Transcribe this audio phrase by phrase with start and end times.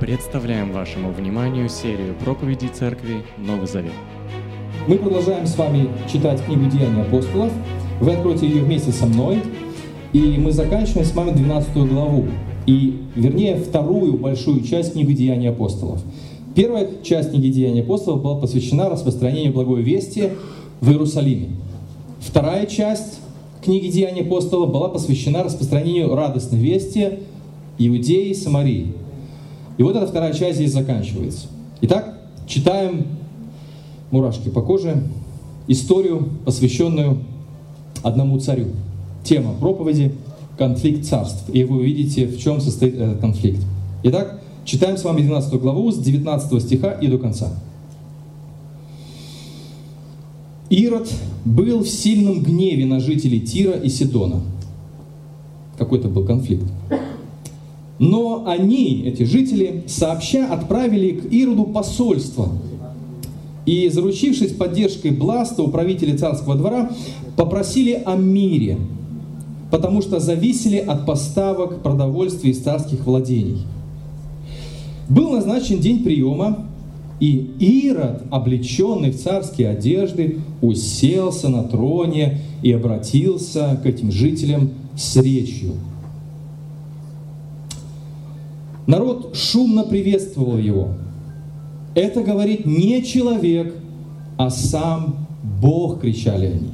[0.00, 3.90] Представляем вашему вниманию серию проповедей Церкви Новый Завет.
[4.86, 7.52] Мы продолжаем с вами читать книгу «Деяния апостолов».
[8.00, 9.42] Вы откроете ее вместе со мной.
[10.12, 12.26] И мы заканчиваем с вами 12 главу.
[12.66, 16.00] И, вернее, вторую большую часть книги «Деяния апостолов».
[16.54, 20.30] Первая часть книги «Деяния апостолов» была посвящена распространению благой вести
[20.80, 21.56] в Иерусалиме.
[22.20, 23.18] Вторая часть
[23.64, 27.18] книги «Деяния апостолов» была посвящена распространению радостной вести
[27.78, 28.94] Иудеи и Самарии.
[29.78, 31.46] И вот эта вторая часть здесь заканчивается.
[31.80, 33.06] Итак, читаем
[34.10, 35.02] мурашки по коже,
[35.68, 37.18] историю, посвященную
[38.02, 38.66] одному царю.
[39.24, 40.12] Тема проповеди–
[40.58, 41.48] конфликт царств.
[41.52, 43.64] И вы увидите, в чем состоит этот конфликт.
[44.02, 47.52] Итак, читаем с вами 12 главу с 19 стиха и до конца.
[50.68, 51.08] Ирод
[51.44, 54.40] был в сильном гневе на жителей Тира и Сидона.
[55.78, 56.66] Какой-то был конфликт.
[57.98, 62.48] Но они, эти жители, сообща отправили к Ироду посольство.
[63.66, 66.90] И, заручившись поддержкой Бласта, управителя царского двора,
[67.36, 68.78] попросили о мире,
[69.70, 73.58] потому что зависели от поставок продовольствия из царских владений.
[75.08, 76.66] Был назначен день приема,
[77.20, 85.16] и Ирод, облеченный в царские одежды, уселся на троне и обратился к этим жителям с
[85.16, 85.72] речью–
[88.88, 90.88] Народ шумно приветствовал его.
[91.94, 93.74] Это говорит не человек,
[94.38, 95.26] а сам
[95.60, 96.70] Бог, кричали они.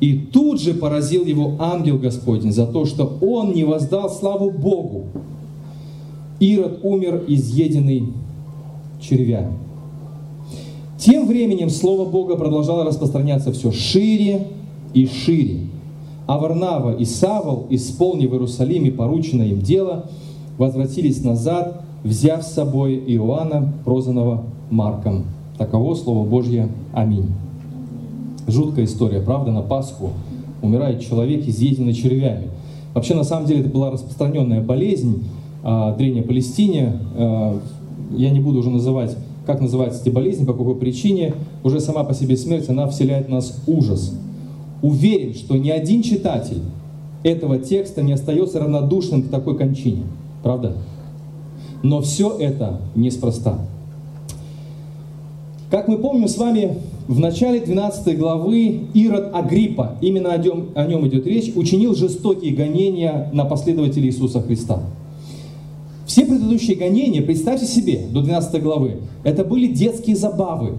[0.00, 5.04] И тут же поразил его ангел Господень за то, что он не воздал славу Богу.
[6.40, 8.08] Ирод умер изъеденный
[9.00, 9.56] червями.
[10.98, 14.48] Тем временем Слово Бога продолжало распространяться все шире
[14.94, 15.60] и шире.
[16.26, 20.08] А Варнава и Савол, исполнив в Иерусалиме порученное им дело,
[20.58, 25.24] возвратились назад, взяв с собой Иоанна, прозванного Марком.
[25.58, 26.68] Таково Слово Божье.
[26.92, 27.26] Аминь.
[28.48, 30.10] Жуткая история, правда, на Пасху
[30.62, 32.48] умирает человек, изъеденный червями.
[32.94, 35.24] Вообще, на самом деле, это была распространенная болезнь
[35.62, 36.98] а, Древней Палестине.
[37.16, 37.58] А,
[38.16, 41.34] я не буду уже называть, как называется эти болезни, по какой причине.
[41.64, 44.14] Уже сама по себе смерть, она вселяет в нас ужас.
[44.82, 46.62] Уверен, что ни один читатель
[47.22, 50.02] этого текста не остается равнодушным к такой кончине.
[50.42, 50.76] Правда?
[51.82, 53.58] Но все это неспроста.
[55.70, 60.86] Как мы помним с вами, в начале 12 главы Ирод Агриппа, именно о нем, о
[60.86, 64.80] нем идет речь, учинил жестокие гонения на последователей Иисуса Христа.
[66.06, 70.74] Все предыдущие гонения, представьте себе, до 12 главы, это были детские забавы.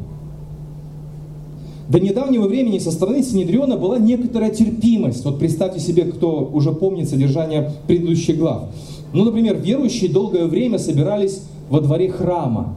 [1.89, 5.25] До недавнего времени со стороны Синедриона была некоторая терпимость.
[5.25, 8.69] Вот представьте себе, кто уже помнит содержание предыдущих глав.
[9.13, 12.73] Ну, например, верующие долгое время собирались во дворе храма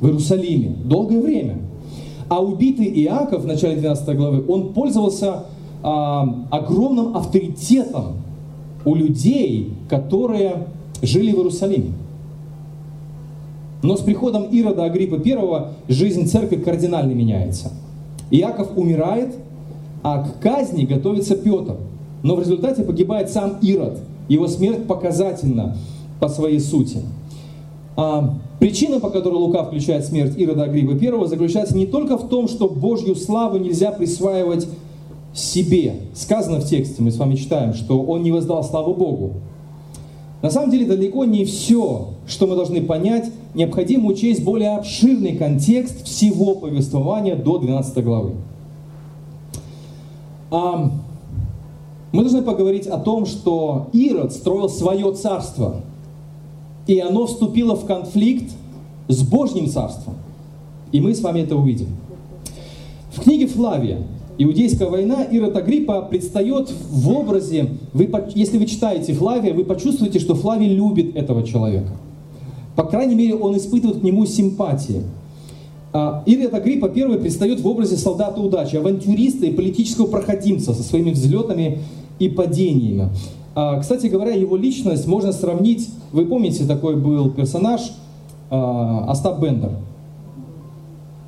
[0.00, 0.76] в Иерусалиме.
[0.84, 1.58] Долгое время.
[2.28, 5.44] А убитый Иаков в начале 12 главы, он пользовался
[5.82, 8.18] а, огромным авторитетом
[8.84, 10.66] у людей, которые
[11.00, 11.92] жили в Иерусалиме.
[13.82, 17.72] Но с приходом Ирода Агриппа I жизнь церкви кардинально меняется.
[18.30, 19.34] Иаков умирает,
[20.02, 21.76] а к казни готовится Петр.
[22.22, 25.76] Но в результате погибает сам Ирод– его смерть показательна
[26.20, 26.98] по своей сути.
[27.96, 32.46] А причина, по которой Лука включает смерть Ирода Агриппа I, заключается не только в том,
[32.46, 34.68] что Божью славу нельзя присваивать
[35.34, 35.94] себе.
[36.14, 39.32] Сказано в тексте, мы с вами читаем, что он не воздал славу Богу.
[40.42, 46.04] На самом деле далеко не все, что мы должны понять, необходимо учесть более обширный контекст
[46.04, 48.32] всего повествования до 12 главы.
[52.12, 55.82] Мы должны поговорить о том, что Ирод строил свое царство,
[56.86, 58.52] и оно вступило в конфликт
[59.08, 60.14] с Божьим царством.
[60.90, 61.88] И мы с вами это увидим.
[63.12, 63.98] В книге Флавия
[64.38, 70.34] «Иудейская война» Ирод Агриппа предстает в образе, вы, если вы читаете Флавия, вы почувствуете, что
[70.34, 71.90] Флавий любит этого человека.
[72.76, 75.02] По крайней мере, он испытывает к нему симпатии.
[75.92, 81.10] А, Ирод Агриппа первый предстает в образе солдата удачи, авантюриста и политического проходимца со своими
[81.10, 81.80] взлетами
[82.18, 83.10] и падениями.
[83.54, 87.92] А, кстати говоря, его личность можно сравнить, вы помните, такой был персонаж
[88.50, 89.72] а, Остап Бендер.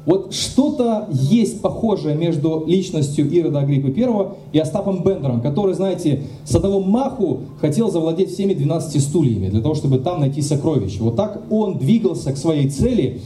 [0.07, 6.55] Вот что-то есть похожее между личностью Ирода Агриппы I и Остапом Бендером, который, знаете, с
[6.55, 11.03] одного маху хотел завладеть всеми 12 стульями, для того, чтобы там найти сокровища.
[11.03, 13.21] Вот так он двигался к своей цели,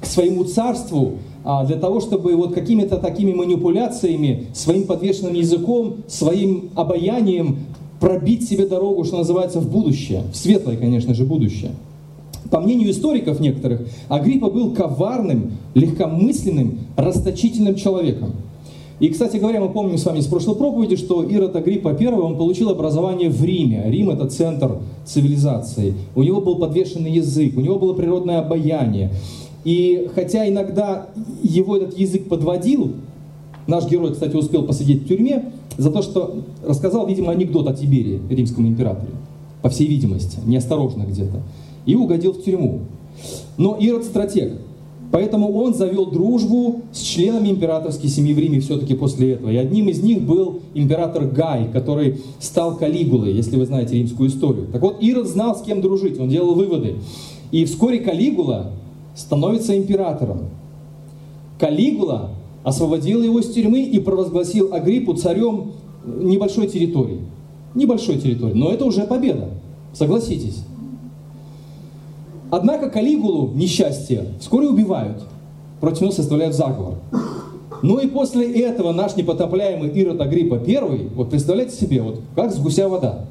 [0.00, 6.70] к своему царству, а, для того, чтобы вот какими-то такими манипуляциями, своим подвешенным языком, своим
[6.74, 7.58] обаянием
[7.98, 11.72] пробить себе дорогу, что называется, в будущее, в светлое, конечно же, будущее.
[12.50, 18.32] По мнению историков некоторых, Агриппа был коварным, легкомысленным, расточительным человеком.
[18.98, 22.36] И, кстати говоря, мы помним с вами с прошлой проповеди, что Ирод Агриппа I, он
[22.36, 23.84] получил образование в Риме.
[23.86, 25.94] Рим– это центр цивилизации.
[26.14, 29.10] У него был подвешенный язык, у него было природное обаяние.
[29.64, 31.08] И хотя иногда
[31.42, 32.92] его этот язык подводил,
[33.66, 38.20] наш герой, кстати, успел посидеть в тюрьме за то, что рассказал, видимо, анекдот о Тиберии,
[38.28, 39.12] римском императоре,
[39.62, 41.42] по всей видимости, неосторожно где-то,
[41.86, 42.80] и угодил в тюрьму.
[43.56, 44.54] Но Ирод стратег,
[45.12, 49.50] поэтому он завел дружбу с членами императорской семьи в Риме все-таки после этого.
[49.50, 54.68] И одним из них был император Гай, который стал Калигулой, если вы знаете римскую историю.
[54.72, 56.96] Так вот, Ирод знал, с кем дружить, он делал выводы.
[57.50, 58.72] И вскоре Калигула
[59.20, 60.48] становится императором.
[61.58, 62.30] Калигула
[62.64, 65.72] освободил его из тюрьмы и провозгласил Агриппу царем
[66.04, 67.20] небольшой территории.
[67.74, 69.50] Небольшой территории, но это уже победа,
[69.92, 70.64] согласитесь.
[72.50, 75.22] Однако Калигулу, несчастье, вскоре убивают,
[75.80, 76.94] против него составляют заговор.
[77.82, 82.58] Ну и после этого наш непотопляемый Ирод Агриппа I, вот представляете себе, вот как с
[82.58, 83.26] гуся вода.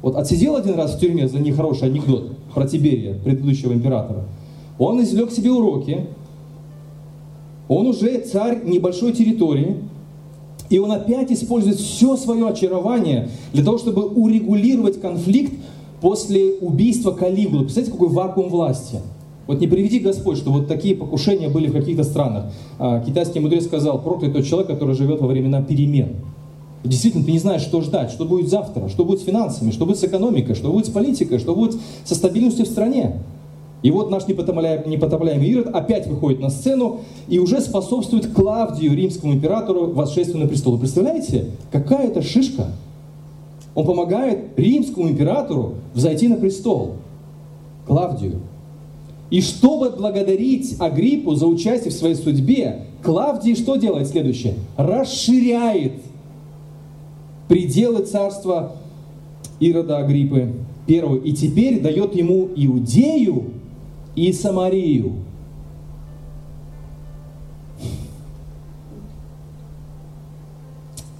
[0.00, 4.24] Вот отсидел один раз в тюрьме за нехороший анекдот про Тиберия, предыдущего императора–
[4.82, 6.06] он извлек себе уроки,
[7.68, 9.76] он уже царь небольшой территории,
[10.70, 15.52] и он опять использует все свое очарование для того, чтобы урегулировать конфликт
[16.00, 17.64] после убийства Калигулы.
[17.64, 18.98] Представляете, какой вакуум власти?
[19.46, 22.52] Вот не приведи Господь, что вот такие покушения были в каких-то странах.
[22.78, 26.16] А, китайский мудрец сказал, проклят тот человек, который живет во времена перемен.
[26.84, 29.98] Действительно, ты не знаешь, что ждать, что будет завтра, что будет с финансами, что будет
[29.98, 33.20] с экономикой, что будет с политикой, что будет со стабильностью в стране.
[33.82, 39.34] И вот наш непотопляемый, непотопляемый Ирод опять выходит на сцену и уже способствует Клавдию, римскому
[39.34, 40.78] императору, восшествию на престол.
[40.78, 42.68] Представляете, какая это шишка?
[43.74, 46.94] Он помогает римскому императору взойти на престол.
[47.86, 48.40] Клавдию.
[49.30, 54.54] И чтобы благодарить Агриппу за участие в своей судьбе, Клавдий что делает следующее?
[54.76, 55.94] Расширяет
[57.48, 58.76] пределы царства
[59.58, 60.52] Ирода Агриппы
[60.86, 61.16] первого.
[61.16, 63.51] И теперь дает ему Иудею
[64.14, 65.14] и Самарию.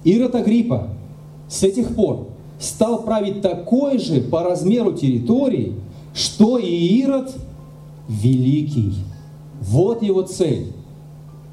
[0.03, 0.89] Ирод Агриппа
[1.47, 2.27] с этих пор
[2.59, 5.73] стал править такой же по размеру территории,
[6.13, 7.33] что и Ирод
[8.07, 8.93] Великий.
[9.61, 10.73] Вот его цель.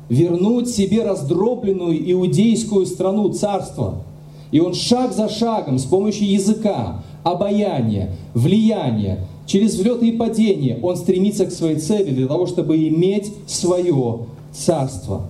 [0.08, 4.02] Вернуть себе раздробленную иудейскую страну царства.
[4.50, 10.96] И он шаг за шагом с помощью языка, обаяния, влияния, через взлеты и падения он
[10.96, 14.20] стремится к своей цели для того, чтобы иметь свое
[14.52, 15.22] царство.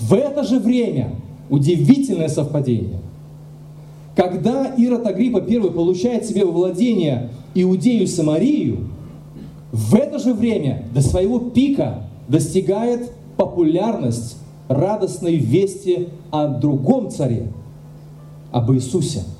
[0.00, 1.12] В это же время,
[1.48, 2.98] удивительное совпадение,
[4.16, 8.88] когда Ирод Агриппа I получает себе во владение Иудею Самарию,
[9.70, 14.36] в это же время до своего пика достигает популярность
[14.66, 17.46] радостной вести о другом царе,
[18.50, 19.22] об Иисусе–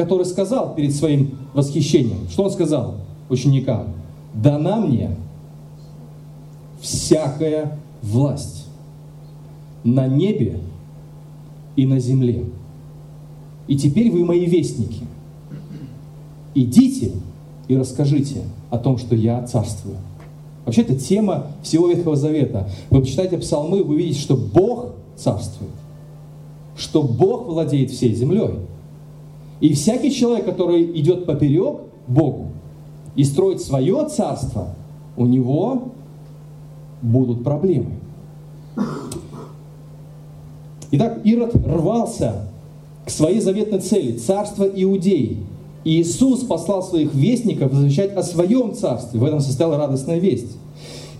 [0.00, 2.94] который сказал перед своим восхищением, что он сказал
[3.28, 3.88] ученикам?
[4.32, 5.10] Дана мне
[6.80, 8.66] всякая власть
[9.84, 10.58] на небе
[11.76, 12.46] и на земле.
[13.66, 15.02] И теперь вы мои вестники.
[16.54, 17.12] Идите
[17.68, 19.96] и расскажите о том, что я царствую.
[20.64, 22.70] Вообще, это тема всего Ветхого Завета.
[22.88, 25.72] Вы почитаете псалмы, вы увидите, что Бог царствует,
[26.74, 28.60] что Бог владеет всей землей.
[29.60, 32.48] И всякий человек, который идет поперек Богу
[33.14, 34.68] и строит свое царство,
[35.16, 35.92] у него
[37.02, 37.92] будут проблемы.
[40.92, 42.46] Итак, Ирод рвался
[43.04, 45.38] к своей заветной цели– царство Иудеи.
[45.84, 49.18] И Иисус послал своих вестников возвещать о своем царстве.
[49.18, 50.56] В этом состояла радостная весть.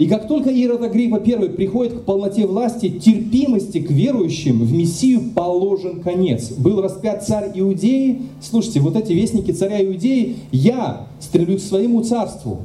[0.01, 5.21] И как только Ирод Агриппа I приходит к полноте власти, терпимости к верующим в Мессию
[5.35, 6.53] положен конец.
[6.53, 8.23] Был распят царь Иудеи.
[8.41, 12.61] Слушайте, вот эти вестники царя Иудеи, я стремлюсь к своему царству.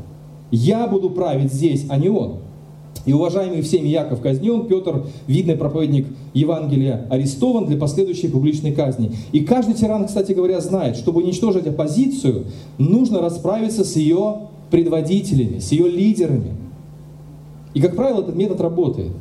[0.50, 2.38] Я буду править здесь, а не он.
[3.06, 9.12] И уважаемый всеми Яков казнен, Петр, видный проповедник Евангелия, арестован для последующей публичной казни.
[9.34, 12.46] И каждый тиран, кстати говоря, знает, чтобы уничтожить оппозицию,
[12.78, 14.38] нужно расправиться с ее
[14.72, 16.65] предводителями, с ее лидерами.
[17.76, 19.12] И, как правило, этот метод работает.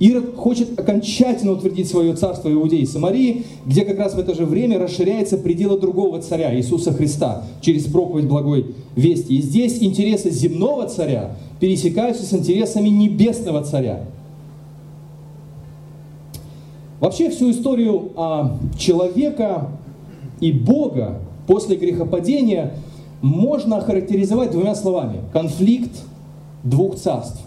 [0.00, 4.46] Ирод хочет окончательно утвердить свое царство Иудеи и Самарии, где как раз в это же
[4.46, 9.36] время расширяется пределы другого царя, Иисуса Христа, через проповедь благой вести.
[9.36, 14.00] И здесь интересы земного царя пересекаются с интересами небесного царя.
[16.98, 19.68] Вообще всю историю а, человека
[20.40, 22.72] и Бога после грехопадения
[23.20, 25.20] можно охарактеризовать двумя словами.
[25.34, 25.92] Конфликт
[26.64, 27.40] двух царств.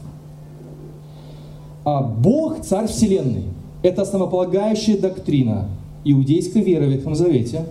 [1.86, 3.44] А Бог– царь Вселенной.
[3.82, 5.68] Это основополагающая доктрина
[6.06, 7.66] иудейской веры в Ветхом Завете.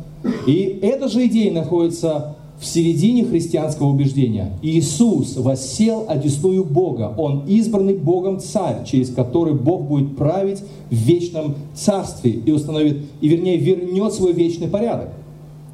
[0.46, 4.52] И эта же идея находится в середине христианского убеждения.
[4.62, 7.12] Иисус воссел одесную Бога.
[7.16, 13.28] Он избранный Богом царь, через который Бог будет править в вечном царстве и установит, и
[13.28, 15.08] вернее вернет свой вечный порядок.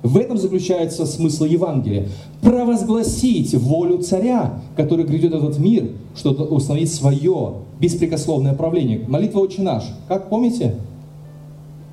[0.09, 2.09] В этом заключается смысл Евангелия.
[2.41, 9.05] Провозгласить волю царя, который грядет этот мир, чтобы установить свое беспрекословное правление.
[9.07, 9.85] Молитва «Отче наш».
[10.09, 10.77] Как помните?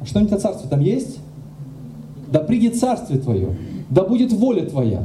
[0.02, 1.18] А что-нибудь о царстве там есть?
[2.32, 3.56] Да придет царствие твое
[3.90, 5.04] да будет воля Твоя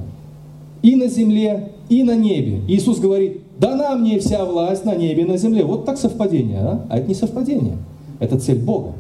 [0.83, 2.63] и на земле, и на небе.
[2.69, 5.65] Иисус говорит, дана мне вся власть на небе и на земле.
[5.65, 6.87] Вот так совпадение, а?
[6.89, 7.77] А это не совпадение,
[8.19, 8.93] это цель Бога.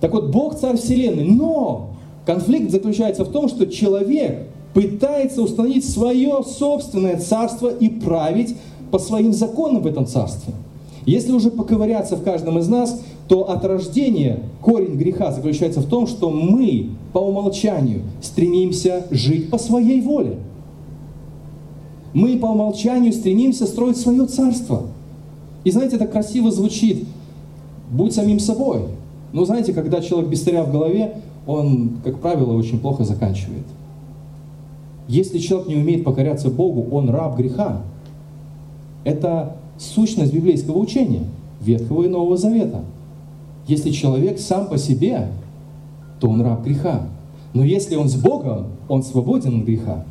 [0.00, 1.90] Так вот, Бог царь вселенной, но
[2.26, 8.56] конфликт заключается в том, что человек пытается установить свое собственное царство и править
[8.90, 10.52] по своим законам в этом царстве.
[11.06, 16.06] Если уже поковыряться в каждом из нас, то от рождения корень греха заключается в том,
[16.06, 20.36] что мы по умолчанию стремимся жить по своей воле.
[22.12, 24.84] Мы по умолчанию стремимся строить свое царство.
[25.64, 27.04] И знаете, это красиво звучит.
[27.90, 28.82] Будь самим собой.
[29.32, 33.64] Но знаете, когда человек без царя в голове, он, как правило, очень плохо заканчивает.
[35.08, 37.82] Если человек не умеет покоряться Богу, он раб греха.
[39.04, 41.24] Это сущность библейского учения,
[41.60, 42.84] Ветхого и Нового Завета–
[43.66, 45.28] если человек сам по себе,
[46.20, 47.08] то он раб греха.
[47.52, 50.04] Но если он с Богом, он свободен от греха.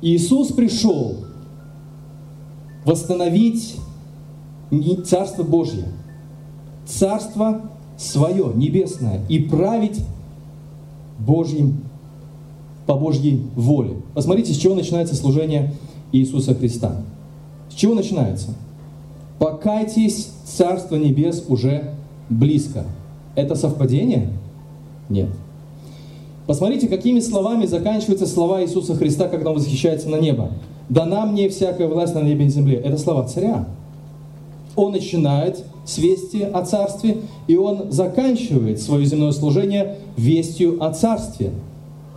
[0.00, 1.16] Иисус пришел
[2.84, 3.76] восстановить
[5.04, 5.84] Царство Божье,
[6.88, 7.60] Царство
[7.98, 10.00] свое, небесное, и править
[11.18, 11.82] Божьим,
[12.86, 13.96] по Божьей воле.
[14.14, 15.74] Посмотрите, с чего начинается служение
[16.10, 16.96] Иисуса Христа.
[17.68, 18.54] С чего начинается?
[19.38, 21.94] покайтесь, Царство Небес уже
[22.28, 22.84] близко.
[23.34, 24.30] Это совпадение?
[25.08, 25.28] Нет.
[26.46, 30.50] Посмотрите, какими словами заканчиваются слова Иисуса Христа, когда Он восхищается на небо.
[30.88, 32.76] «Дана мне всякая власть на небе и земле».
[32.76, 33.66] Это слова царя.
[34.74, 35.98] Он начинает с
[36.52, 37.16] о царстве,
[37.46, 41.52] и он заканчивает свое земное служение вестью о царстве–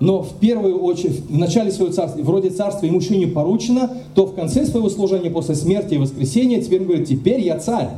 [0.02, 4.26] но в первую очередь, в начале своего царства, вроде царства ему еще не поручено, то
[4.26, 7.90] в конце своего служения, после смерти и воскресения, теперь он говорит, теперь я царь,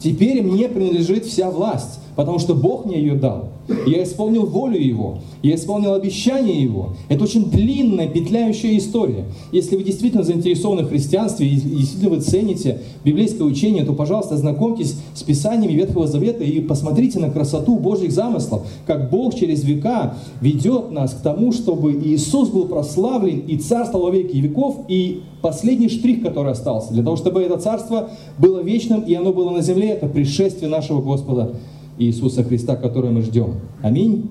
[0.00, 3.50] теперь мне принадлежит вся власть потому что Бог мне ее дал.
[3.86, 6.94] Я исполнил волю Его, я исполнил обещание Его.
[7.08, 9.26] Это очень длинная, петляющая история.
[9.52, 14.96] Если вы действительно заинтересованы в христианстве и действительно вы цените библейское учение, то, пожалуйста, знакомьтесь
[15.14, 20.90] с Писаниями Ветхого Завета и посмотрите на красоту Божьих замыслов, как Бог через века ведет
[20.90, 26.22] нас к тому, чтобы Иисус был прославлен и царствовал во веки веков, и последний штрих,
[26.22, 30.06] который остался, для того, чтобы это царство было вечным и оно было на земле, это
[30.06, 31.54] пришествие нашего Господа
[31.98, 33.54] Иисуса Христа, который мы ждем.
[33.82, 34.30] Аминь.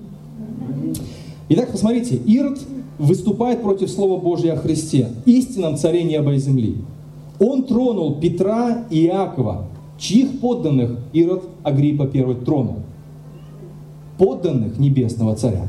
[1.48, 2.58] Итак, посмотрите, Ирод
[2.98, 6.76] выступает против Слова Божьего о Христе, истинном царе неба и земли.
[7.38, 9.66] Он тронул Петра и Иакова,
[9.98, 12.76] чьих подданных Ирод Агриппа I тронул.
[14.18, 15.68] Подданных небесного царя.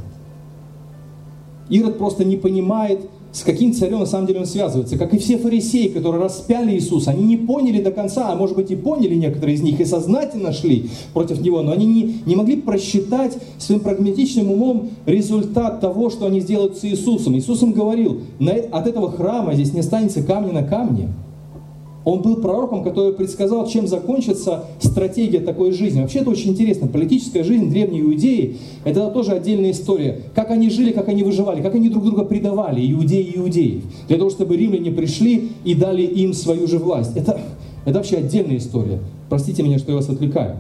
[1.69, 4.98] Ирод просто не понимает, с каким царем на самом деле он связывается.
[4.98, 8.71] Как и все фарисеи, которые распяли Иисуса, они не поняли до конца, а может быть
[8.71, 12.57] и поняли некоторые из них, и сознательно шли против Него, но они не, не могли
[12.57, 17.38] просчитать своим прагматичным умом результат того, что они сделают с Иисусом.
[17.38, 18.21] Иисус им говорил,
[18.71, 21.09] от этого храма здесь не останется камня на камне.
[22.05, 26.01] Он был пророком, который предсказал, чем закончится стратегия такой жизни.
[26.01, 26.87] Вообще это очень интересно.
[26.87, 30.21] Политическая жизнь древней Иудеи– это тоже отдельная история.
[30.33, 34.17] Как они жили, как они выживали, как они друг друга предавали, иудеи и иудеев, для
[34.17, 37.17] того, чтобы римляне пришли и дали им свою же власть.
[37.17, 37.41] Это,
[37.85, 38.99] это вообще отдельная история.
[39.29, 40.55] Простите меня, что я вас отвлекаю.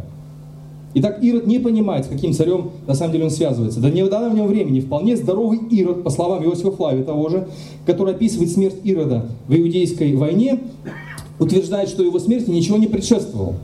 [0.95, 3.79] Итак, Ирод не понимает, с каким царем на самом деле он связывается.
[3.79, 7.47] До недавнего времени вполне здоровый Ирод, по словам Иосифа Флавия того же,
[7.85, 10.59] который описывает смерть Ирода в иудейской войне,
[11.39, 13.55] утверждает, что его смерти ничего не предшествовало.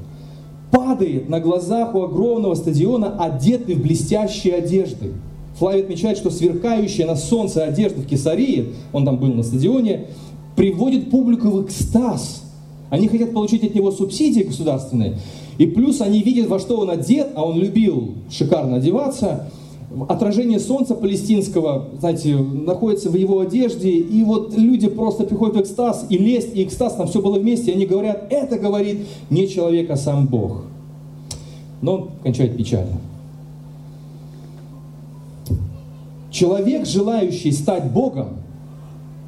[0.71, 5.13] Падает на глазах у огромного стадиона, одетый в блестящие одежды.
[5.59, 10.07] Флавий отмечает, что сверкающая на солнце одежда в Кесарии, он там был на стадионе,
[10.55, 12.43] приводит публику в экстаз.
[12.89, 15.17] Они хотят получить от него субсидии государственные.
[15.57, 19.49] И плюс они видят, во что он одет, а он любил шикарно одеваться–
[20.09, 26.05] отражение солнца палестинского, знаете, находится в его одежде, и вот люди просто приходят в экстаз,
[26.09, 29.89] и лесть, и экстаз, там все было вместе, и они говорят, это говорит не человек,
[29.89, 30.63] а сам Бог.
[31.81, 32.97] Но кончает печально.
[36.31, 38.29] Человек, желающий стать Богом,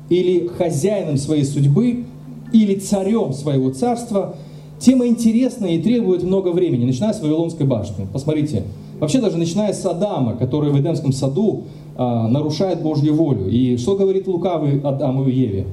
[0.10, 2.06] или хозяином своей судьбы,
[2.52, 4.36] или царем своего царства,
[4.80, 8.08] тема интересная и требует много времени, начиная с Вавилонской башни.
[8.12, 8.64] Посмотрите,
[9.00, 11.64] вообще даже начиная с Адама, который в Эдемском саду
[11.96, 13.50] а, нарушает Божью волю.
[13.50, 15.68] И что говорит лукавый Адаму и Еве?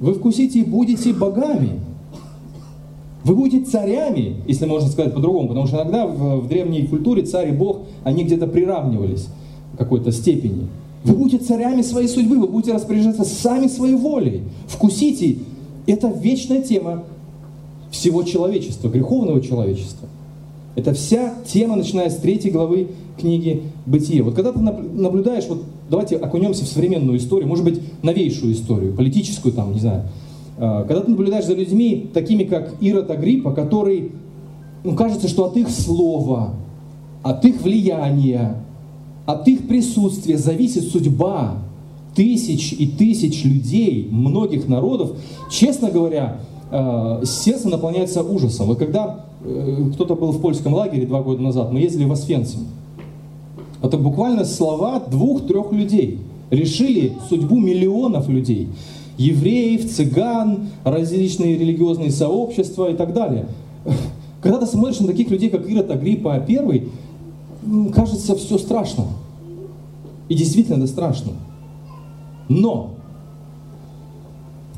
[0.00, 1.80] Вы вкусите и будете богами.
[3.24, 7.50] Вы будете царями, если можно сказать по-другому, потому что иногда в, в древней культуре царь
[7.50, 9.28] и бог, они где-то приравнивались
[9.74, 10.66] в какой-то степени.
[11.04, 14.42] Вы будете царями своей судьбы, вы будете распоряжаться сами своей волей.
[14.66, 15.38] Вкусите.
[15.86, 17.04] Это вечная тема
[17.90, 20.08] всего человечества, греховного человечества.
[20.74, 22.88] Это вся тема, начиная с третьей главы
[23.18, 24.22] книги «Бытие».
[24.22, 29.52] Вот когда ты наблюдаешь, вот давайте окунемся в современную историю, может быть, новейшую историю, политическую
[29.52, 30.04] там, не знаю.
[30.58, 34.12] А, когда ты наблюдаешь за людьми, такими как Ирод Агриппа, который,
[34.82, 36.54] ну, кажется, что от их слова,
[37.22, 38.56] от их влияния,
[39.26, 41.58] от их присутствия зависит судьба
[42.14, 45.12] тысяч и тысяч людей, многих народов,
[45.50, 46.40] честно говоря,
[47.24, 48.68] сердце наполняется ужасом.
[48.68, 52.66] Вот когда э, кто-то был в польском лагере два года назад, мы ездили в Освенцим.
[53.82, 58.68] Это буквально слова двух-трех людей решили судьбу миллионов людей.
[59.18, 63.46] Евреев, цыган, различные религиозные сообщества и так далее.
[64.40, 66.88] Когда ты смотришь на таких людей, как Ирод Агриппа I,
[67.92, 69.04] кажется все страшно.
[70.28, 71.32] И действительно это страшно.
[72.48, 72.94] Но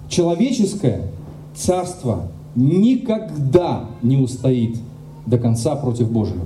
[0.08, 1.08] человеческое
[1.54, 4.78] царство никогда не устоит
[5.26, 6.44] до конца против Божьего.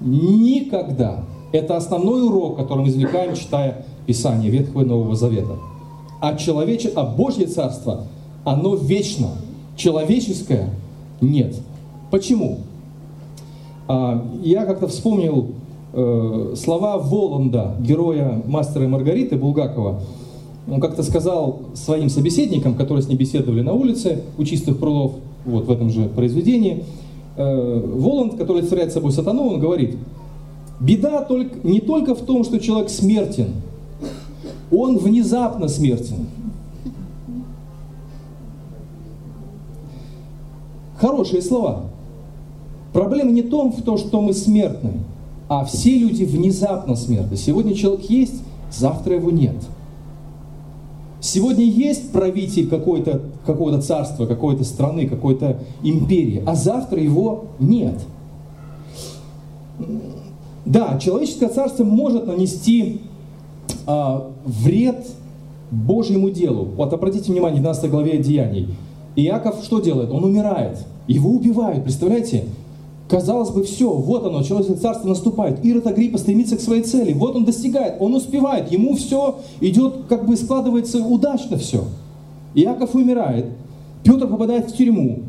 [0.00, 1.24] Никогда.
[1.52, 5.56] Это основной урок, который мы извлекаем, читая Писание Ветхого и Нового Завета.
[6.20, 6.90] А, человече...
[6.94, 8.04] а Божье Царство,
[8.44, 9.28] оно вечно.
[9.76, 10.70] Человеческое
[11.20, 11.56] нет.
[12.10, 12.58] Почему?
[13.86, 15.52] А, я как-то вспомнил
[15.92, 20.00] э, слова Воланда, героя «Мастера и Маргариты» Булгакова.
[20.70, 25.66] Он как-то сказал своим собеседникам, которые с ним беседовали на улице у чистых прудов, вот
[25.66, 26.84] в этом же произведении,
[27.36, 29.96] э, Воланд, который олицетворяет собой сатану, он говорит–
[30.80, 33.48] Беда только, не только в том, что человек смертен,
[34.70, 36.26] он внезапно смертен.
[40.96, 41.84] Хорошие слова.
[42.92, 44.92] Проблема не в том, в том, что мы смертны,
[45.48, 47.36] а все люди внезапно смертны.
[47.36, 49.56] Сегодня человек есть, завтра его нет.
[51.30, 57.96] Сегодня есть правитель какой-то какого царства, какой-то страны, какой-то империи, а завтра его нет.
[60.64, 63.02] Да, человеческое царство может нанести
[63.86, 65.06] а, вред
[65.70, 66.64] Божьему делу.
[66.64, 68.68] Вот обратите внимание, в 12 главе Деяний.
[69.14, 70.10] Иаков что делает?
[70.10, 70.78] Он умирает.
[71.08, 72.46] Его убивают, представляете?
[73.08, 75.64] Казалось бы, все, вот оно, человеческое царство наступает.
[75.64, 77.14] Ирод Агриппа стремится к своей цели.
[77.14, 78.70] Вот он достигает, он успевает.
[78.70, 81.84] Ему все идет, как бы складывается удачно все.
[82.54, 83.46] Иаков умирает.
[84.04, 85.20] Петр попадает в тюрьму.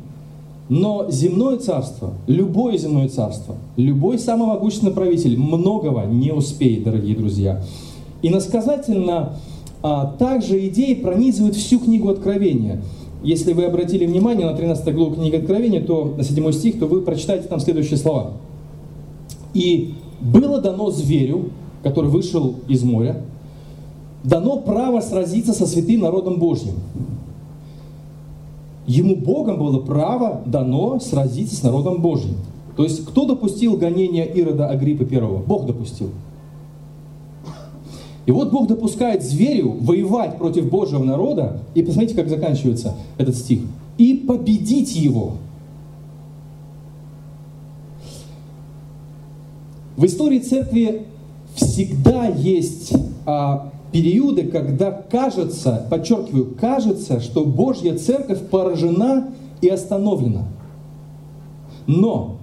[0.68, 7.64] Но земное царство, любое земное царство, любой самый могущественный правитель многого не успеет, дорогие друзья.
[8.22, 9.38] И насказательно
[9.82, 12.82] а, также идеи пронизывают всю книгу Откровения.
[13.22, 17.02] Если вы обратили внимание на 13 главу книги Откровения, то на 7 стих, то вы
[17.02, 18.32] прочитаете там следующие слова.
[19.54, 21.50] «И было дано зверю,
[21.84, 23.22] который вышел из моря,
[24.24, 26.76] дано право сразиться со святым народом Божьим,
[28.88, 32.36] ему Богом было право дано сразиться с народом Божьим.
[32.76, 35.38] То есть кто допустил гонение Ирода Агриппа первого?
[35.40, 36.10] Бог допустил.
[38.26, 43.62] И вот Бог допускает зверю воевать против Божьего народа, и посмотрите, как заканчивается этот стих,
[43.98, 45.34] и победить его.
[49.98, 51.04] В истории церкви
[51.56, 52.94] всегда есть
[53.26, 59.30] а, периоды, когда кажется, подчеркиваю, кажется, что Божья церковь поражена
[59.62, 60.44] и остановлена.
[61.88, 62.39] Но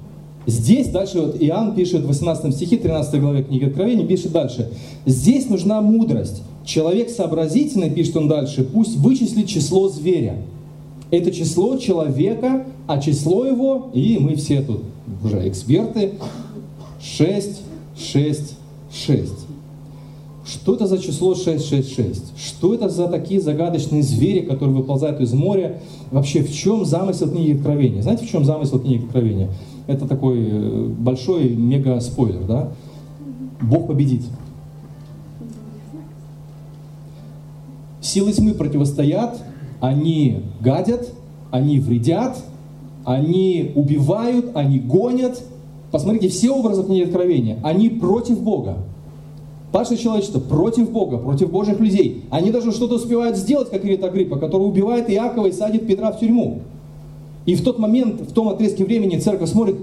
[0.46, 4.70] здесь дальше вот Иоанн пишет в 18 стихе 13 главе книги Откровения, пишет дальше.
[5.04, 6.42] Здесь нужна мудрость.
[6.64, 10.36] Человек сообразительный, пишет он дальше, пусть вычислит число зверя.
[11.10, 14.82] Это число человека, а число его, и мы все тут
[15.22, 16.14] уже эксперты,
[17.00, 17.60] 6,
[17.96, 18.54] 6,
[18.92, 19.32] 6.
[20.46, 22.38] Что это за число 666?
[22.38, 25.80] Что это за такие загадочные звери, которые выползают из моря?
[26.12, 28.02] Вообще, в чем замысел книги Откровения?
[28.02, 29.48] Знаете, в чем замысел книги Откровения?
[29.86, 32.72] Это такой э, большой мега-спойлер, да?
[33.60, 34.22] Бог победит.
[38.00, 39.42] Силы тьмы противостоят,
[39.80, 41.08] они гадят,
[41.50, 42.36] они вредят,
[43.04, 45.42] они убивают, они гонят.
[45.90, 48.78] Посмотрите, все образы книги Откровения, они против Бога.
[49.72, 52.24] Падшее человечество против Бога, против Божьих людей.
[52.30, 56.18] Они даже что-то успевают сделать, как Ирит Агриппа, который убивает Иакова и садит Петра в
[56.18, 56.62] тюрьму.
[57.46, 59.76] И в тот момент, в том отрезке времени церковь смотрит,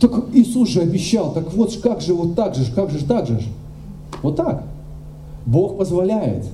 [0.00, 3.42] так Иисус же обещал, так вот как же, вот так же, как же, так же.
[4.22, 4.64] Вот так.
[5.44, 6.46] Бог позволяет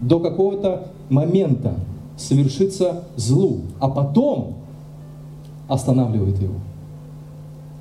[0.00, 1.74] до какого-то момента
[2.16, 4.54] совершиться злу, а потом
[5.68, 6.54] останавливает его.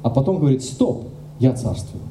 [0.03, 1.05] А потом говорит, стоп,
[1.39, 2.03] я царствую.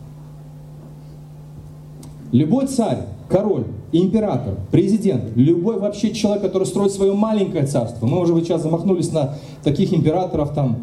[2.32, 8.34] Любой царь, король, император, президент, любой вообще человек, который строит свое маленькое царство, мы уже
[8.40, 10.78] сейчас замахнулись на таких императоров, там,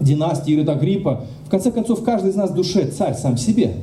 [0.00, 3.74] династии Ирода Гриппа, в конце концов, каждый из нас в душе царь сам себе.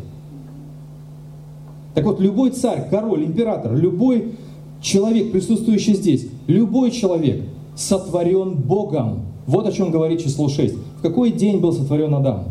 [1.93, 4.33] Так вот, любой царь, король, император, любой
[4.81, 7.43] человек, присутствующий здесь, любой человек
[7.75, 9.21] сотворен Богом.
[9.47, 10.75] Вот о чем говорит число 6.
[10.99, 12.45] В какой день был сотворен Адам?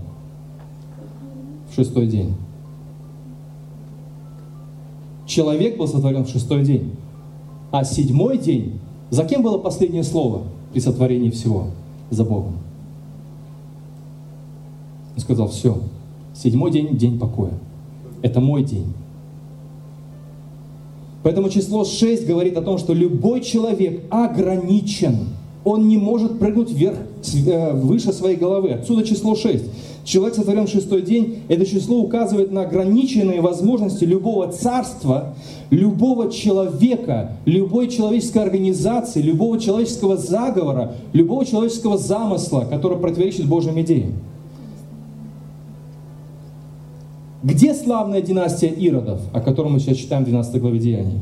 [1.70, 2.34] В шестой день.
[5.26, 6.92] Человек был сотворен в шестой день.
[7.70, 8.78] А седьмой день,
[9.10, 11.68] за кем было последнее слово при сотворении всего?
[12.10, 12.58] За Богом.
[15.14, 15.78] Он сказал, все,
[16.34, 17.52] седьмой день– день покоя.
[18.22, 18.92] Это мой день.
[21.22, 25.28] Поэтому число 6 говорит о том, что любой человек ограничен.
[25.64, 26.98] Он не может прыгнуть вверх,
[27.46, 28.72] э, выше своей головы.
[28.72, 29.64] Отсюда число 6.
[30.04, 31.38] Человек сотворен в шестой день.
[31.48, 35.34] Это число указывает на ограниченные возможности любого царства,
[35.70, 44.12] любого человека, любой человеческой организации, любого человеческого заговора, любого человеческого замысла, который противоречит Божьим идеям.
[47.42, 51.18] Где славная династия Иродов, о которой мы сейчас читаем в 12 главе Деяний?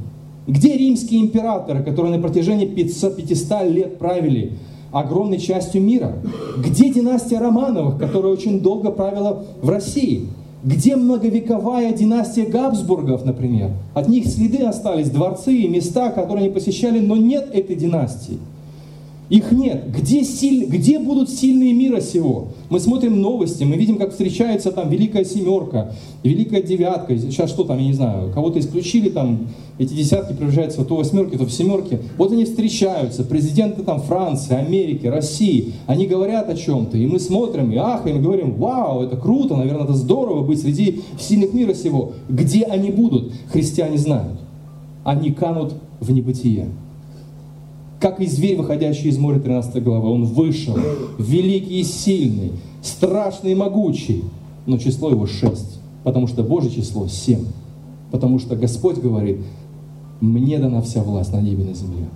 [0.47, 4.53] Где римские императоры, которые на протяжении 500, 500 лет правили
[4.93, 6.15] огромной частью мира?
[6.59, 10.29] Где династия Романовых, которая очень долго правила в России?
[10.63, 13.71] Где многовековая династия Габсбургов, например?
[13.95, 18.39] От них следы остались, дворцы и места, которые они посещали, но нет этой династии.
[19.29, 19.91] Их нет.
[19.91, 22.49] Где, силь, где будут сильные мира сего?
[22.69, 27.17] Мы смотрим новости, мы видим, как встречается там Великая Семерка, Великая Девятка.
[27.17, 31.37] Сейчас что там, я не знаю, кого-то исключили, там эти десятки превращаются то в восьмерки,
[31.37, 32.01] то в семерки.
[32.19, 35.73] Вот они встречаются, президенты там Франции, Америки, России.
[35.87, 39.85] Они говорят о чем-то, и мы смотрим, и ахаем, и говорим, вау, это круто, наверное,
[39.85, 42.13] это здорово быть среди сильных мира сего.
[42.29, 44.39] Где они будут, христиане знают.
[45.05, 46.69] Они канут в небытие
[48.03, 50.11] как и зверь, выходящий из моря, 13 глава.
[50.11, 50.77] Он вышел,
[51.21, 52.51] великий и сильный,
[52.83, 54.25] страшный и могучий,
[54.67, 57.47] но число его 6, потому что Божье число 7,
[58.11, 59.39] потому что Господь говорит,
[60.21, 62.07] мне дана вся власть на небе и на земле,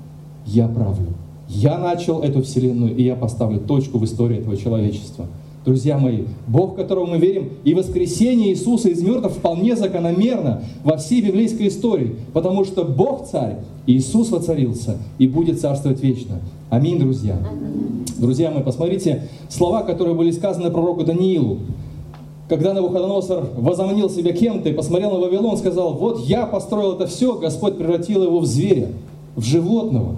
[0.45, 1.07] я правлю.
[1.49, 5.27] Я начал эту вселенную, и я поставлю точку в истории этого человечества–
[5.67, 10.97] Друзья мои, Бог, в которого мы верим, и воскресение Иисуса из мертвых вполне закономерно во
[10.97, 16.39] всей библейской истории, потому что Бог царь, Иисус воцарился и будет царствовать вечно.
[16.71, 17.37] Аминь, друзья.
[18.17, 21.59] Друзья мои, посмотрите слова, которые были сказаны пророку Даниилу.
[22.49, 27.37] Когда Навуходоносор возомнил себя кем-то и посмотрел на Вавилон, сказал, вот я построил это все,
[27.37, 28.93] Господь превратил его в зверя,
[29.35, 30.15] в животного,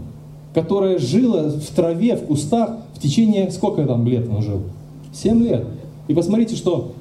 [0.53, 4.61] которое жило в траве, в кустах в течение, сколько там лет он жил?
[5.21, 5.65] Семь лет.
[6.07, 6.93] И посмотрите, что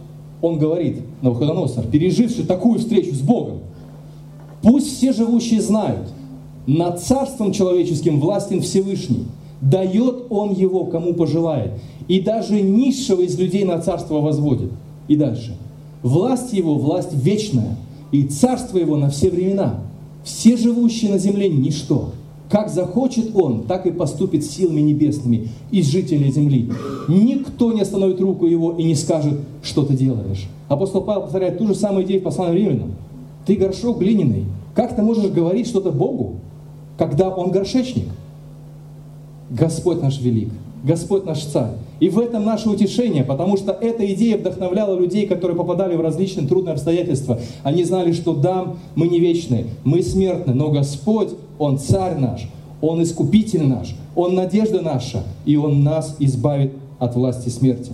[0.41, 3.59] он говорит, на Навуходоносор, переживший такую встречу с Богом.
[4.61, 6.09] Пусть все живущие знают,
[6.65, 9.25] над царством человеческим властен Всевышний.
[9.61, 11.73] Дает он его, кому пожелает.
[12.07, 14.71] И даже низшего из людей на царство возводит.
[15.07, 15.55] И дальше.
[16.03, 17.77] Власть его, власть вечная.
[18.11, 19.79] И царство его на все времена.
[20.23, 22.11] Все живущие на земле– ничто.
[22.49, 26.71] Как захочет Он, так и поступит силами небесными из жителей земли.
[27.07, 30.47] Никто не остановит руку Его и не скажет, что ты делаешь.
[30.69, 32.95] Апостол Павел повторяет ту же самую идею в послании римлянам.
[33.45, 34.45] Ты горшок глиняный.
[34.75, 36.35] Как ты можешь говорить что-то Богу,
[36.97, 38.07] когда Он горшечник?
[39.49, 40.49] Господь наш велик.
[40.83, 41.71] Господь наш царь.
[41.99, 46.47] И в этом наше утешение, потому что эта идея вдохновляла людей, которые попадали в различные
[46.47, 47.39] трудные обстоятельства.
[47.63, 51.29] Они знали, что да, мы не вечны, мы смертны, но Господь,
[51.59, 52.47] Он царь наш,
[52.81, 57.91] Он искупитель наш, Он надежда наша, и Он нас избавит от власти смерти.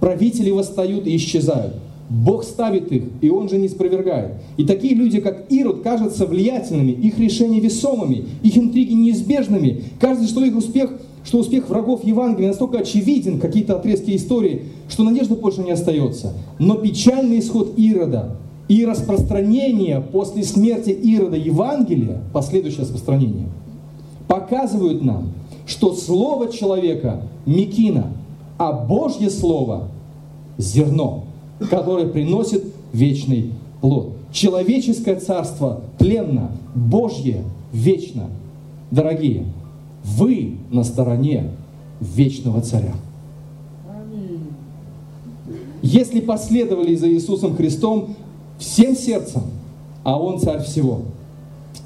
[0.00, 1.74] Правители восстают и исчезают.
[2.10, 4.34] Бог ставит их, и Он же не спровергает.
[4.56, 9.84] И такие люди, как Ирод, кажутся влиятельными, их решения весомыми, их интриги неизбежными.
[9.98, 10.90] Кажется, что их успех
[11.24, 16.34] что успех врагов Евангелия настолько очевиден, какие-то отрезки истории, что надежды больше не остается.
[16.58, 18.36] Но печальный исход Ирода
[18.68, 23.48] и распространение после смерти Ирода Евангелия, последующее распространение,
[24.26, 25.30] показывают нам,
[25.66, 28.06] что слово человека– мекина,
[28.58, 29.88] а Божье слово–
[30.58, 31.24] зерно,
[31.70, 34.12] которое приносит вечный плод.
[34.32, 38.28] Человеческое царство тленно, Божье вечно.
[38.90, 39.44] Дорогие,
[40.04, 41.50] вы на стороне
[42.00, 42.94] вечного царя.
[45.82, 48.16] Если последовали за Иисусом Христом
[48.58, 49.42] всем сердцем,
[50.02, 51.02] а Он царь всего.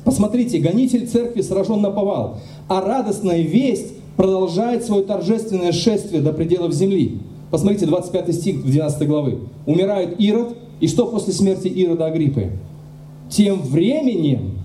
[0.05, 6.73] Посмотрите, гонитель церкви сражен на повал, а радостная весть продолжает свое торжественное шествие до пределов
[6.73, 7.21] земли.
[7.51, 9.41] Посмотрите, 25 стих 12 главы.
[9.67, 12.53] Умирает Ирод, и что после смерти Ирода Агриппы?
[13.31, 14.59] Тем временем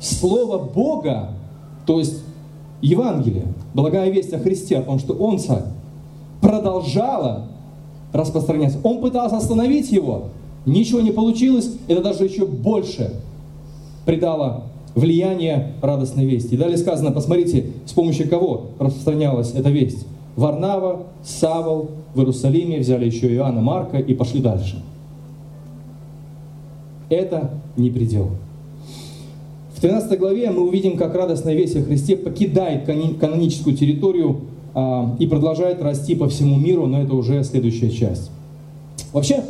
[0.00, 1.30] Слово Бога,
[1.86, 2.18] то есть
[2.80, 5.64] Евангелие, благая весть о Христе, о том, что Он царь,
[6.40, 7.48] продолжало
[8.12, 8.78] распространяться.
[8.84, 10.26] Он пытался остановить его,
[10.66, 13.12] ничего не получилось, это даже еще больше
[14.04, 16.54] придало влияние радостной вести.
[16.54, 20.06] И далее сказано, посмотрите, с помощью кого распространялась эта весть.
[20.36, 24.82] Варнава, Савол в Иерусалиме взяли еще Иоанна Марка и пошли дальше.
[27.10, 28.30] Это не предел.
[29.74, 34.40] В 13 главе мы увидим, как радостная весть о Христе покидает каноническую территорию
[34.74, 38.30] а, и продолжает расти по всему миру, но это уже следующая часть.
[39.12, 39.44] Вообще,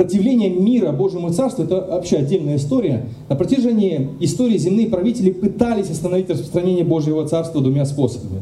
[0.00, 3.04] противление мира Божьему Царству– это вообще отдельная история.
[3.28, 8.40] На протяжении истории земные правители пытались остановить распространение Божьего Царства двумя способами.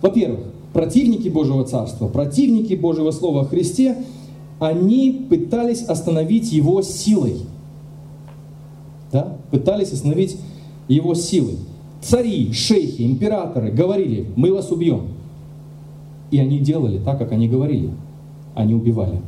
[0.00, 0.38] Во-первых,
[0.72, 3.96] противники Божьего Царства, противники Божьего Слова о Христе,
[4.60, 7.38] они пытались остановить его силой–
[9.12, 10.36] да, пытались остановить
[10.86, 11.54] его силы.
[12.02, 15.08] Цари, шейхи, императоры говорили, мы вас убьем.
[16.30, 17.90] И они делали так, как они говорили.
[18.54, 19.20] Они убивали.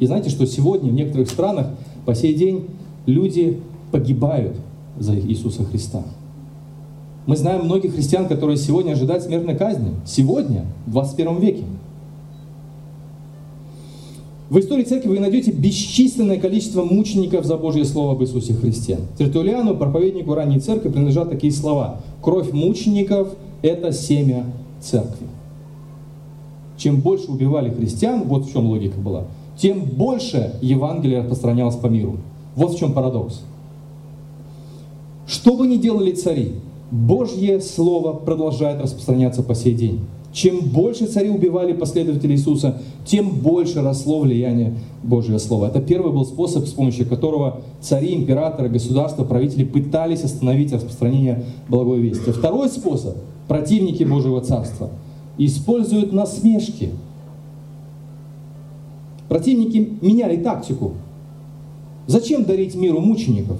[0.00, 1.68] И знаете, что сегодня в некоторых странах
[2.06, 2.64] по сей день
[3.06, 3.60] люди
[3.92, 4.56] погибают
[4.98, 6.02] за Иисуса Христа.
[7.26, 9.90] Мы знаем многих христиан, которые сегодня ожидают смертной казни.
[10.06, 11.64] Сегодня, в 21 веке.
[14.48, 18.98] В истории церкви вы найдете бесчисленное количество мучеников за Божье Слово об Иисусе Христе.
[19.16, 22.00] Тертулиану, проповеднику ранней церкви, принадлежат такие слова.
[22.20, 23.28] Кровь мучеников–
[23.62, 24.46] это семя
[24.80, 25.26] церкви.
[26.76, 29.26] Чем больше убивали христиан, вот в чем логика была,
[29.60, 32.16] тем больше Евангелие распространялось по миру.
[32.56, 33.42] Вот в чем парадокс.
[35.26, 36.54] Что бы ни делали цари,
[36.90, 40.00] Божье Слово продолжает распространяться по сей день.
[40.32, 45.66] Чем больше цари убивали последователей Иисуса, тем больше росло влияние Божьего Слова.
[45.66, 52.00] Это первый был способ, с помощью которого цари, императоры, государства, правители пытались остановить распространение благой
[52.00, 52.30] вести.
[52.30, 53.16] Второй способ–
[53.48, 54.90] противники Божьего Царства
[55.36, 56.90] используют насмешки.
[59.30, 60.94] Противники меняли тактику.
[62.08, 63.58] Зачем дарить миру мучеников?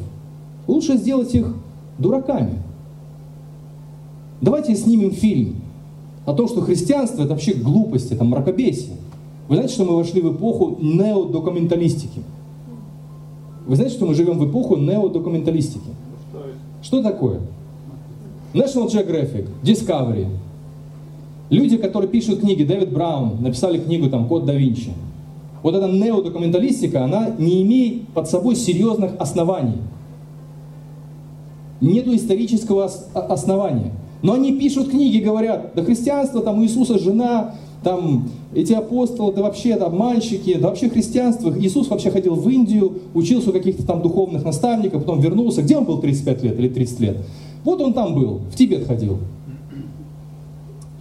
[0.66, 1.54] Лучше сделать их
[1.96, 2.60] дураками.
[4.40, 5.60] Давайте снимем фильм
[6.26, 8.96] о том, что христианство это вообще глупость, это мракобесие.
[9.46, 12.20] Вы знаете, что мы вошли в эпоху неодокументалистики?
[13.64, 15.90] Вы знаете, что мы живем в эпоху неодокументалистики?
[16.82, 17.38] Что такое?
[18.54, 20.26] National Geographic, Discovery.
[21.48, 24.90] Люди, которые пишут книги, Дэвид Браун, написали книгу там «Код да Винчи».
[25.62, 29.78] Вот эта неодокументалистика, она не имеет под собой серьезных оснований.
[31.80, 33.92] Нету исторического основания.
[34.22, 39.76] Но они пишут книги, говорят, да христианство, там Иисуса жена, там эти апостолы, да вообще
[39.76, 41.54] да, обманщики, да вообще христианство.
[41.58, 45.62] Иисус вообще ходил в Индию, учился у каких-то там духовных наставников, потом вернулся.
[45.62, 47.16] Где он был 35 лет или 30 лет?
[47.64, 49.18] Вот он там был, в Тибет ходил.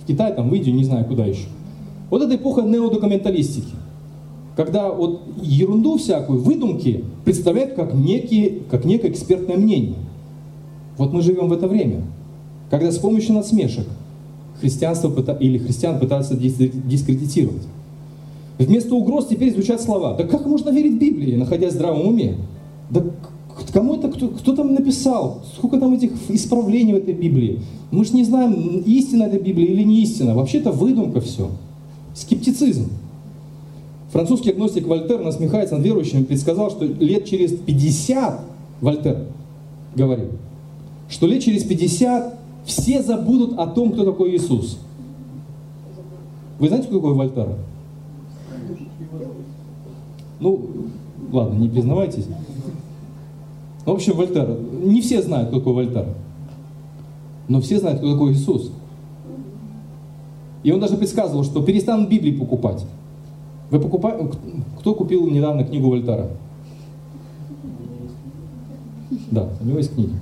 [0.02, 1.48] В Китай, там, в Индию, не знаю куда еще.
[2.10, 3.74] Вот это эпоха неодокументалистики.
[4.60, 9.96] Когда вот ерунду всякую, выдумки представляют как, некие, как некое экспертное мнение.
[10.98, 12.02] Вот мы живем в это время
[12.70, 13.88] когда с помощью насмешек
[14.60, 17.64] христианство или христиан пытаются дискредитировать.
[18.58, 20.18] Вместо угроз теперь звучат слова.
[20.18, 22.36] Да как можно верить Библии, находясь в здравом уме?
[22.90, 23.06] Да
[23.72, 25.42] кому это, кто, кто там написал?
[25.56, 27.62] Сколько там этих исправлений в этой Библии?
[27.92, 30.36] Мы же не знаем, истина эта Библия или не истина.
[30.36, 31.50] Вообще-то выдумка все.
[32.14, 32.90] Скептицизм.
[34.12, 38.42] Французский агностик Вольтер насмехается над верующими предсказал, что лет через 50,
[38.82, 39.26] Вольтер
[39.96, 40.30] говорит,
[41.10, 44.80] что лет через 50 все забудут о том, кто такой Иисус.
[46.60, 47.56] Вы знаете, кто такой Вольтер?
[50.40, 50.62] Ну,
[51.32, 52.26] ладно, не признавайтесь.
[53.86, 54.58] В общем, Вольтер.
[54.84, 56.06] Не все знают, кто такой Вольтер.
[57.48, 58.72] Но все знают, кто такой Иисус.
[60.64, 62.86] И он даже предсказывал, что перестанут Библии покупать.
[63.72, 64.30] Вы покупаете?
[64.80, 66.28] Кто купил недавно книгу Вольтера?
[69.32, 70.14] Да, у него есть книги.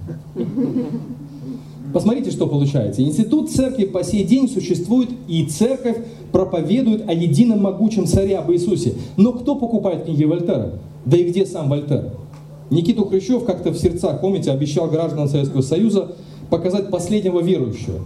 [1.94, 3.02] Посмотрите, что получается.
[3.02, 5.98] Институт церкви по сей день существует, и церковь
[6.32, 8.96] проповедует о едином могучем царе об Иисусе.
[9.16, 10.74] Но кто покупает книги Вольтера?
[11.06, 12.12] Да и где сам Вольтер?
[12.70, 16.16] Никита Хрущев как-то в сердцах, помните, обещал гражданам Советского Союза
[16.50, 18.00] показать последнего верующего.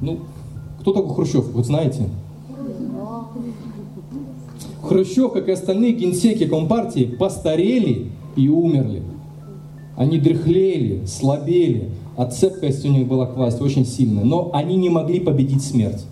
[0.00, 0.18] Ну,
[0.80, 2.08] кто такой Хрущев, вот знаете?
[4.92, 9.02] Хрущев, как и остальные генсеки Компартии, постарели и умерли.
[9.96, 14.24] Они дряхлели, слабели, а цепкость у них была к власти очень сильная.
[14.24, 16.04] Но они не могли победить смерть.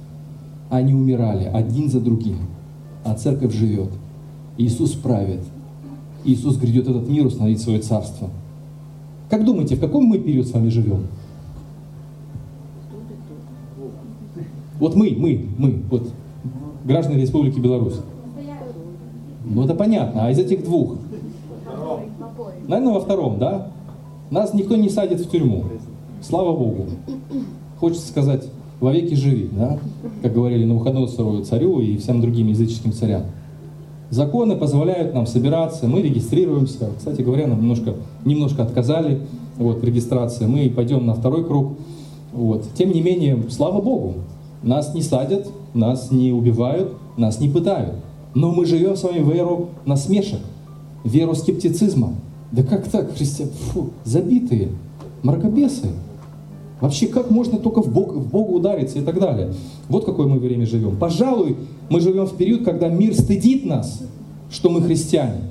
[0.70, 2.36] Они умирали один за другим.
[3.04, 3.90] А церковь живет.
[4.56, 5.40] Иисус правит.
[6.24, 8.30] Иисус грядет этот мир установить свое царство.
[9.28, 11.06] Как думаете, в каком мы период с вами живем?
[14.78, 16.10] Вот мы, мы, мы, вот
[16.84, 17.96] граждане Республики Беларусь.
[19.44, 20.96] Ну это понятно, а из этих двух?
[22.66, 23.68] Наверное, во втором, да?
[24.30, 25.64] Нас никто не садит в тюрьму.
[26.22, 26.86] Слава Богу.
[27.78, 28.46] Хочется сказать,
[28.80, 29.78] во веки живи, да?
[30.22, 33.22] Как говорили на выходного царю и всем другим языческим царям.
[34.10, 36.90] Законы позволяют нам собираться, мы регистрируемся.
[36.98, 39.20] Кстати говоря, нам немножко, немножко отказали
[39.56, 40.46] вот, в регистрации.
[40.46, 41.74] Мы пойдем на второй круг.
[42.32, 42.64] Вот.
[42.74, 44.14] Тем не менее, слава Богу,
[44.62, 47.94] нас не садят, нас не убивают, нас не пытают.
[48.34, 50.40] Но мы живем с вами в эру насмешек,
[51.04, 52.14] в эру скептицизма.
[52.52, 53.52] Да как так, христиане?
[53.72, 54.68] Фу, забитые,
[55.22, 55.88] мракобесы.
[56.80, 59.52] Вообще, как можно только в, Бог, в Бога удариться и так далее?
[59.88, 60.96] Вот какое мы время живем.
[60.96, 61.56] Пожалуй,
[61.90, 64.00] мы живем в период, когда мир стыдит нас,
[64.50, 65.42] что мы христиане.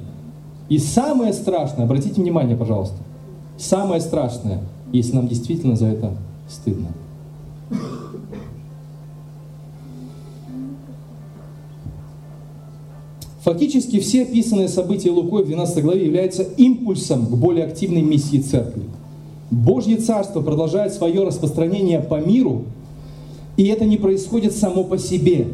[0.69, 2.97] И самое страшное, обратите внимание, пожалуйста,
[3.57, 4.61] самое страшное,
[4.91, 6.13] если нам действительно за это
[6.47, 6.87] стыдно.
[13.43, 18.83] Фактически все описанные события Лукой в 12 главе являются импульсом к более активной миссии церкви.
[19.49, 22.65] Божье Царство продолжает свое распространение по миру,
[23.55, 25.47] и это не происходит само по себе.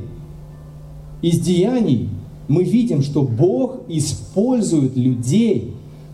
[1.22, 2.10] Из деяний
[2.48, 5.74] мы видим, что Бог использует людей,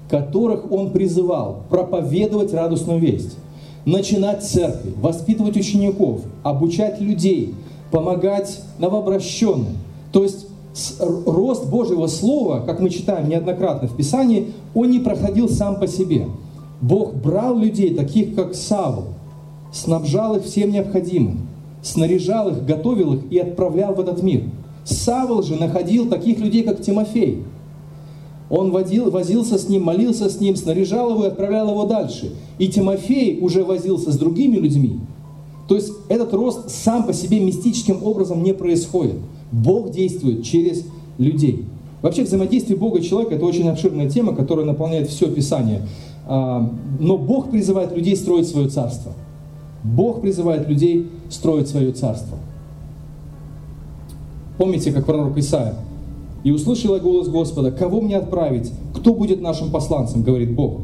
[0.10, 3.38] которых Он призывал проповедовать радостную весть,
[3.86, 7.56] начинать церкви, воспитывать учеников, обучать людей,
[7.92, 9.78] помогать новообращенным.
[10.12, 10.48] То есть
[11.00, 16.28] рост Божьего Слова, как мы читаем неоднократно в Писании, он не проходил сам по себе–
[16.82, 19.06] Бог брал людей, таких как Савл,
[19.72, 21.48] снабжал их всем необходимым,
[21.84, 24.46] снаряжал их, готовил их и отправлял в этот мир.
[24.84, 27.44] Савл же находил таких людей, как Тимофей.
[28.50, 32.34] Он водил, возился с ним, молился с ним, снаряжал его и отправлял его дальше.
[32.58, 35.00] И Тимофей уже возился с другими людьми.
[35.70, 39.18] То есть этот рост сам по себе мистическим образом не происходит.
[39.52, 40.86] Бог действует через
[41.18, 41.66] людей.
[42.02, 45.82] Вообще взаимодействие Бога и человека– это очень обширная тема, которая наполняет все Писание.
[46.26, 49.14] А, но Бог призывает людей строить свое царство.
[49.84, 52.38] Бог призывает людей строить свое царство.
[54.58, 55.76] Помните, как пророк Исаия?
[56.44, 58.72] «И услышал я голос Господа, кого мне отправить?
[58.96, 60.80] Кто будет нашим посланцем?» говорит Бог.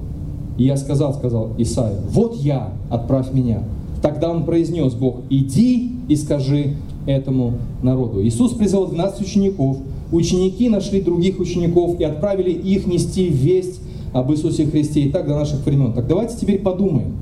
[0.57, 3.63] И я сказал, сказал Исаия, «Вот я, отправь меня».
[4.01, 6.75] Тогда он произнес Бог, «Иди и скажи
[7.07, 8.23] этому народу».
[8.23, 9.77] Иисус призвал 12 учеников.
[10.11, 13.81] Ученики нашли других учеников и отправили их нести весть
[14.13, 15.93] об Иисусе Христе и так до наших времен.
[15.93, 17.13] Так давайте теперь подумаем,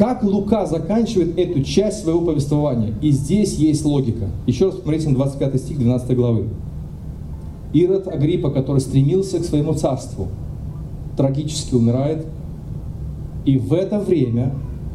[0.00, 2.94] как Лука заканчивает эту часть своего повествования.
[3.02, 4.28] И здесь есть логика.
[4.46, 6.46] Еще раз посмотрите на 25 стих 12 главы.
[7.74, 10.28] Ирод Агриппа, который стремился к своему царству,
[11.18, 12.26] трагически умирает.
[13.44, 14.54] И в это время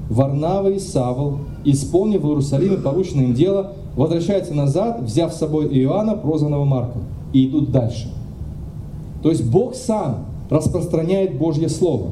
[0.10, 6.16] Варнава и Савл, исполнив в Иерусалиме порученное им дело, возвращаются назад, взяв с собой Иоанна,
[6.16, 8.10] прозванного Марком, и идут дальше.
[9.24, 12.12] То есть Бог сам распространяет Божье Слово,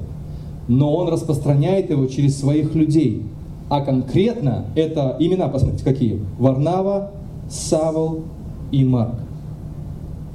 [0.67, 3.23] но Он распространяет его через своих людей.
[3.69, 6.19] А конкретно это имена, посмотрите, какие.
[6.39, 7.11] Варнава,
[7.49, 8.21] Савл
[8.71, 9.15] и Марк.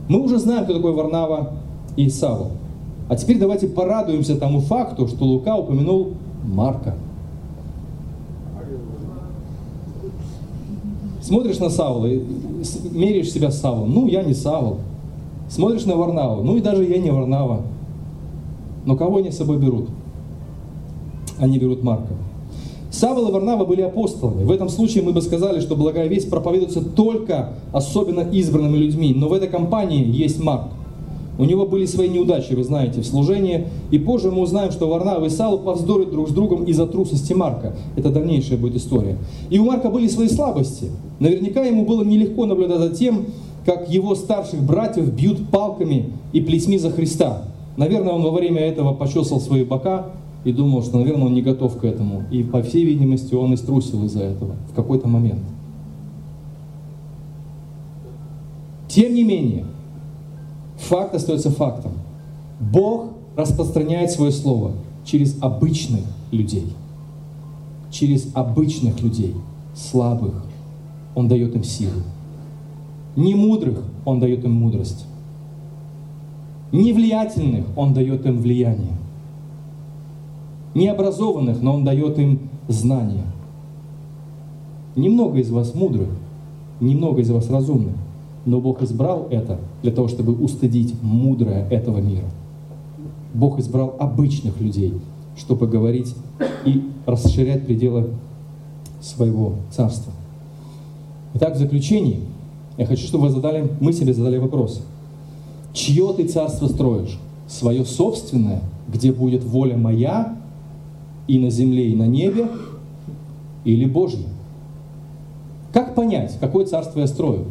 [0.08, 1.52] Мы уже знаем, кто такой Варнава
[1.96, 2.52] и Савл.
[3.08, 6.94] А теперь давайте порадуемся тому факту, что Лука упомянул Марка.
[11.28, 13.92] Смотришь на Савла, меряешь себя с Савлом.
[13.92, 14.78] Ну, я не Савл.
[15.50, 16.42] Смотришь на Варнаву.
[16.42, 17.64] Ну и даже я не Варнава.
[18.86, 19.90] Но кого они с собой берут?
[21.38, 22.14] Они берут Марка.
[22.90, 24.42] Савол и Варнава были апостолами.
[24.44, 29.12] В этом случае мы бы сказали, что благая весть проповедуется только особенно избранными людьми.
[29.14, 30.68] Но в этой компании есть Марк.
[31.38, 33.68] У него были свои неудачи, вы знаете, в служении.
[33.92, 37.76] И позже мы узнаем, что Варнава и Савл повздорят друг с другом из-за трусости Марка.
[37.96, 39.16] Это дальнейшая будет история.
[39.48, 40.90] И у Марка были свои слабости.
[41.20, 43.26] Наверняка ему было нелегко наблюдать за тем,
[43.64, 47.44] как его старших братьев бьют палками и плетьми за Христа.
[47.76, 50.06] Наверное, он во время этого почесал свои бока
[50.44, 52.24] и думал, что, наверное, он не готов к этому.
[52.32, 55.42] И, по всей видимости, он и струсил из-за этого в какой-то момент.
[58.88, 59.66] Тем не менее,
[60.78, 61.92] факт остается фактом.
[62.60, 63.06] Бог
[63.36, 64.72] распространяет свое слово
[65.04, 66.72] через обычных людей.
[67.90, 69.34] Через обычных людей,
[69.74, 70.44] слабых.
[71.14, 72.02] Он дает им силу.
[73.16, 75.06] Не мудрых Он дает им мудрость.
[76.70, 78.96] Не влиятельных Он дает им влияние.
[80.74, 83.24] Не образованных, но Он дает им знания.
[84.94, 86.08] Немного из вас мудрых,
[86.80, 87.94] немного из вас разумных,
[88.48, 92.24] но Бог избрал это для того, чтобы устыдить мудрое этого мира.
[93.34, 94.94] Бог избрал обычных людей,
[95.36, 96.14] чтобы говорить
[96.64, 98.08] и расширять пределы
[99.02, 100.14] своего царства.
[101.34, 102.22] Итак, в заключении
[102.78, 104.82] я хочу, чтобы вы задали, мы себе задали вопрос.
[105.74, 107.20] Чье ты царство строишь?
[107.48, 110.38] Свое собственное, где будет воля моя
[111.26, 112.48] и на земле, и на небе,
[113.66, 114.26] или Божье?
[115.70, 117.44] Как понять, какое царство я строю?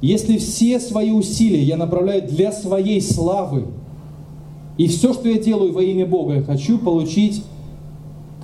[0.00, 3.64] Если все свои усилия я направляю для своей славы,
[4.76, 7.42] и все, что я делаю во имя Бога, я хочу получить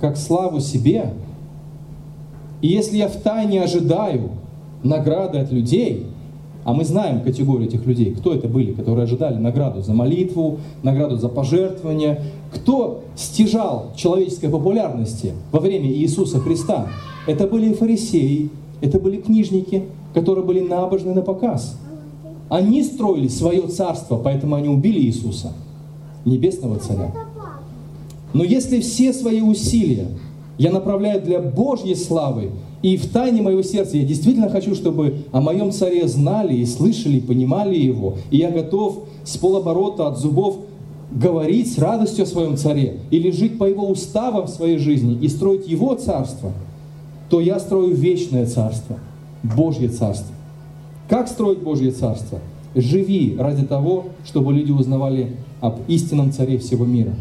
[0.01, 1.13] как славу себе,
[2.61, 4.31] и если я втайне ожидаю
[4.83, 6.07] награды от людей,
[6.63, 11.17] а мы знаем категорию этих людей, кто это были, которые ожидали награду за молитву, награду
[11.17, 12.21] за пожертвование,
[12.53, 16.87] кто стяжал человеческой популярности во время Иисуса Христа.
[17.27, 18.49] Это были фарисеи,
[18.81, 19.83] это были книжники,
[20.13, 21.77] которые были набожны на показ.
[22.49, 25.53] Они строили свое царство, поэтому они убили Иисуса,
[26.25, 27.11] небесного царя.
[28.33, 30.07] Но если все свои усилия
[30.57, 32.51] я направляю для Божьей славы,
[32.81, 37.17] и в тайне моего сердца я действительно хочу, чтобы о моем царе знали и слышали,
[37.17, 40.57] и понимали его, и я готов с полоборота от зубов
[41.11, 45.27] говорить с радостью о своем царе, или жить по его уставам в своей жизни и
[45.29, 46.51] строить его царство,
[47.29, 48.99] то я строю вечное царство,
[49.43, 50.33] Божье царство.
[51.09, 52.39] Как строить Божье царство?
[52.75, 57.13] Живи ради того, чтобы люди узнавали об истинном царе всего мира,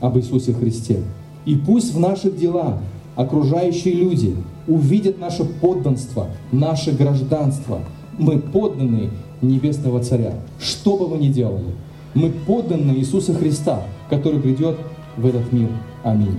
[0.00, 0.98] об Иисусе Христе.
[1.46, 2.78] И пусть в наших делах
[3.16, 7.80] окружающие люди увидят наше подданство, наше гражданство.
[8.18, 9.10] Мы подданные
[9.40, 10.34] Небесного Царя.
[10.58, 11.74] Что бы мы ни делали,
[12.14, 14.76] мы подданные Иисуса Христа, который придет
[15.16, 15.68] в этот мир.
[16.04, 16.38] Аминь.